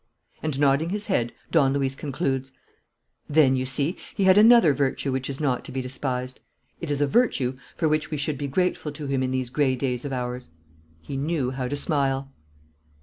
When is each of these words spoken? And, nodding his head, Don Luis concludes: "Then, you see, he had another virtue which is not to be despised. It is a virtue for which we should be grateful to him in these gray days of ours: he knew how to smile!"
And, 0.41 0.59
nodding 0.59 0.89
his 0.89 1.05
head, 1.05 1.31
Don 1.51 1.73
Luis 1.73 1.93
concludes: 1.93 2.51
"Then, 3.29 3.55
you 3.55 3.65
see, 3.67 3.95
he 4.15 4.23
had 4.23 4.35
another 4.35 4.73
virtue 4.73 5.11
which 5.11 5.29
is 5.29 5.39
not 5.39 5.63
to 5.65 5.71
be 5.71 5.79
despised. 5.79 6.39
It 6.79 6.89
is 6.89 7.01
a 7.01 7.05
virtue 7.05 7.55
for 7.75 7.87
which 7.87 8.09
we 8.09 8.17
should 8.17 8.39
be 8.39 8.47
grateful 8.47 8.91
to 8.93 9.05
him 9.05 9.21
in 9.21 9.29
these 9.29 9.51
gray 9.51 9.75
days 9.75 10.03
of 10.03 10.11
ours: 10.11 10.49
he 11.01 11.17
knew 11.17 11.51
how 11.51 11.67
to 11.67 11.75
smile!" 11.75 12.33